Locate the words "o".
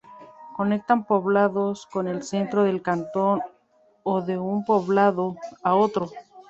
4.01-4.21